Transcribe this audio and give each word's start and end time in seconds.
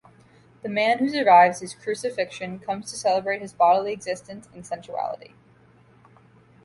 The 0.63 0.67
man 0.67 0.97
who 0.97 1.09
survives 1.09 1.59
his 1.59 1.75
crucifixion 1.75 2.57
comes 2.57 2.89
to 2.89 2.97
celebrate 2.97 3.39
his 3.39 3.53
bodily 3.53 3.93
existence 3.93 4.49
and 4.51 4.65
sensuality. 4.65 5.33